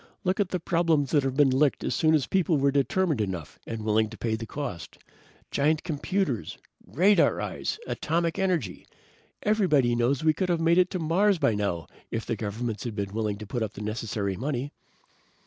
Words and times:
"Look 0.23 0.39
at 0.39 0.49
the 0.49 0.59
problems 0.59 1.11
that 1.11 1.21
have 1.21 1.35
been 1.35 1.51
licked 1.51 1.83
as 1.83 1.93
soon 1.93 2.15
as 2.15 2.25
people 2.25 2.57
were 2.57 2.71
determined 2.71 3.21
enough 3.21 3.59
and 3.67 3.83
willing 3.83 4.09
to 4.09 4.17
pay 4.17 4.33
the 4.35 4.47
cost. 4.47 4.97
Giant 5.51 5.83
computers, 5.83 6.57
radar 6.87 7.39
eyes, 7.39 7.77
atomic 7.85 8.39
energy. 8.39 8.87
Everybody 9.43 9.93
knows 9.95 10.23
we 10.23 10.33
could 10.33 10.49
have 10.49 10.59
made 10.59 10.79
it 10.79 10.89
to 10.89 10.97
Mars 10.97 11.37
by 11.37 11.53
now 11.53 11.85
if 12.09 12.25
governments 12.25 12.83
had 12.83 12.95
been 12.95 13.13
willing 13.13 13.37
to 13.37 13.45
put 13.45 13.61
up 13.61 13.73
the 13.73 13.81
necessary 13.81 14.35
money." 14.35 14.71